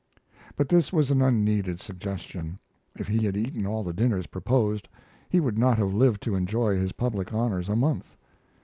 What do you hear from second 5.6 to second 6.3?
have lived